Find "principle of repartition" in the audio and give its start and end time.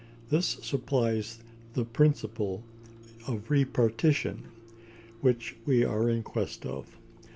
1.85-4.45